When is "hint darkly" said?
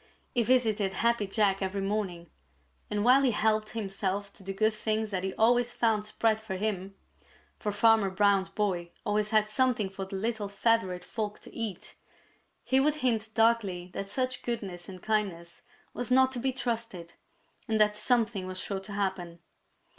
12.95-13.91